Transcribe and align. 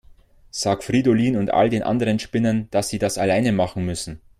Sag 0.49 0.83
Fridolin 0.83 1.37
und 1.37 1.51
all 1.51 1.69
den 1.69 1.83
anderen 1.83 2.17
Spinnern, 2.17 2.67
dass 2.71 2.89
sie 2.89 2.97
das 2.97 3.19
alleine 3.19 3.51
machen 3.51 3.85
müssen. 3.85 4.19